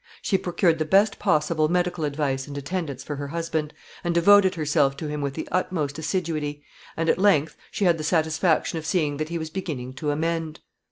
She 0.23 0.35
procured 0.35 0.79
the 0.79 0.85
best 0.85 1.19
possible 1.19 1.69
medical 1.69 2.05
advice 2.05 2.47
and 2.47 2.57
attendance 2.57 3.03
for 3.03 3.17
her 3.17 3.27
husband, 3.27 3.71
and 4.03 4.15
devoted 4.15 4.55
herself 4.55 4.97
to 4.97 5.07
him 5.07 5.21
with 5.21 5.35
the 5.35 5.47
utmost 5.51 5.99
assiduity, 5.99 6.63
and, 6.97 7.07
at 7.07 7.19
length, 7.19 7.55
she 7.69 7.85
had 7.85 7.99
the 7.99 8.03
satisfaction 8.03 8.79
of 8.79 8.85
seeing 8.87 9.17
that 9.17 9.29
he 9.29 9.37
was 9.37 9.51
beginning 9.51 9.93
to 9.93 10.09
amend. 10.09 10.59